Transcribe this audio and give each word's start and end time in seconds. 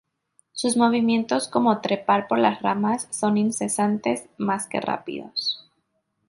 Sus 0.51 0.77
movimientos, 0.77 1.47
como 1.47 1.79
trepar 1.79 2.27
por 2.27 2.39
las 2.39 2.63
ramas, 2.63 3.07
son 3.11 3.37
incesantes 3.37 4.25
más 4.39 4.65
que 4.65 4.81
rápidos. 4.81 5.69